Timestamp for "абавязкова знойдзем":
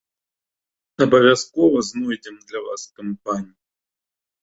1.07-2.35